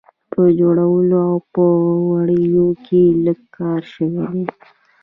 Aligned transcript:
په 0.31 0.41
جوړولو 0.59 1.15
او 1.29 1.35
په 1.53 1.65
وړیو 2.11 2.65
یې 2.87 3.03
لږ 3.25 3.39
کار 3.55 3.81
شوی 3.93 4.25
دی. 4.47 4.57